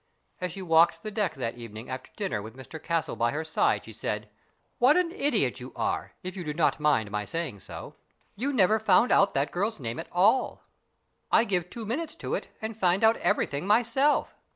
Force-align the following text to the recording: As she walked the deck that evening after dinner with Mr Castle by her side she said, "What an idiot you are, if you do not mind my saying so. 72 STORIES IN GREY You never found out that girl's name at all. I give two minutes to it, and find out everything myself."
As 0.39 0.51
she 0.51 0.63
walked 0.63 1.03
the 1.03 1.11
deck 1.11 1.35
that 1.35 1.57
evening 1.59 1.87
after 1.87 2.09
dinner 2.15 2.41
with 2.41 2.57
Mr 2.57 2.81
Castle 2.81 3.15
by 3.15 3.29
her 3.29 3.43
side 3.43 3.85
she 3.85 3.93
said, 3.93 4.31
"What 4.79 4.97
an 4.97 5.11
idiot 5.11 5.59
you 5.59 5.71
are, 5.75 6.13
if 6.23 6.35
you 6.35 6.43
do 6.43 6.55
not 6.55 6.79
mind 6.79 7.11
my 7.11 7.23
saying 7.23 7.59
so. 7.59 7.93
72 7.99 7.99
STORIES 7.99 8.09
IN 8.09 8.17
GREY 8.17 8.47
You 8.47 8.53
never 8.53 8.79
found 8.79 9.11
out 9.11 9.33
that 9.35 9.51
girl's 9.51 9.79
name 9.79 9.99
at 9.99 10.09
all. 10.11 10.63
I 11.31 11.43
give 11.43 11.69
two 11.69 11.85
minutes 11.85 12.15
to 12.15 12.33
it, 12.33 12.47
and 12.63 12.75
find 12.75 13.03
out 13.03 13.17
everything 13.17 13.67
myself." 13.67 14.33